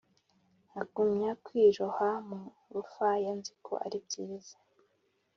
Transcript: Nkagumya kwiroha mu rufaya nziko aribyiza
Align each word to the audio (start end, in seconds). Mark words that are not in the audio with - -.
Nkagumya 0.69 1.31
kwiroha 1.45 2.09
mu 2.27 2.41
rufaya 2.73 3.31
nziko 3.39 3.71
aribyiza 3.85 4.55